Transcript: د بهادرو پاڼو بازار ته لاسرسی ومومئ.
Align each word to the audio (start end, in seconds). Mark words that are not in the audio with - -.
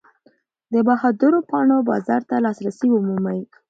د 0.73 0.75
بهادرو 0.87 1.39
پاڼو 1.49 1.77
بازار 1.89 2.21
ته 2.29 2.35
لاسرسی 2.45 2.87
ومومئ. 2.91 3.39